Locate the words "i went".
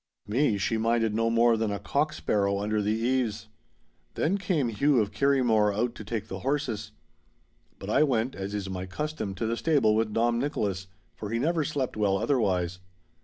7.91-8.33